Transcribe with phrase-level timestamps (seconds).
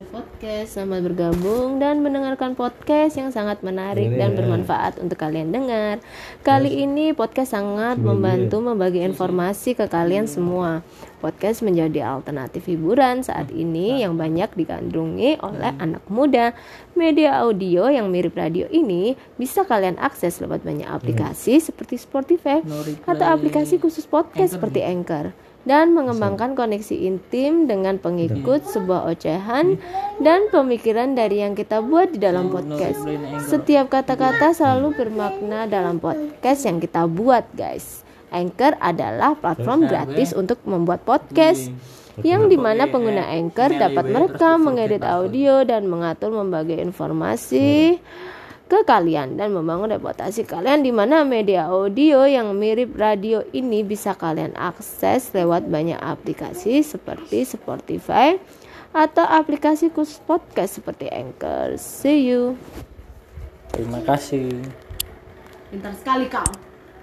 [0.00, 0.80] podcast.
[0.80, 6.00] Selamat bergabung dan mendengarkan podcast yang sangat menarik dan bermanfaat untuk kalian dengar.
[6.40, 10.80] Kali ini podcast sangat membantu membagi informasi ke kalian semua.
[11.20, 16.56] Podcast menjadi alternatif hiburan saat ini yang banyak digandrungi oleh anak muda.
[17.00, 22.60] Media audio yang mirip radio ini bisa kalian akses lewat banyak aplikasi seperti Spotify
[23.08, 25.32] atau aplikasi khusus podcast seperti Anchor
[25.64, 29.80] dan mengembangkan koneksi intim dengan pengikut sebuah ocehan
[30.20, 33.00] dan pemikiran dari yang kita buat di dalam podcast.
[33.48, 38.04] Setiap kata-kata selalu bermakna dalam podcast yang kita buat, guys.
[38.28, 41.72] Anchor adalah platform gratis untuk membuat podcast
[42.26, 47.98] yang di mana pengguna Anchor dapat merekam, mengedit audio, dan mengatur membagi informasi
[48.70, 54.14] ke kalian dan membangun reputasi kalian di mana media audio yang mirip radio ini bisa
[54.14, 58.38] kalian akses lewat banyak aplikasi seperti Spotify
[58.94, 61.74] atau aplikasi khusus podcast seperti Anchor.
[61.82, 62.54] See you.
[63.74, 64.62] Terima kasih.
[65.70, 66.69] Pintar sekali kau.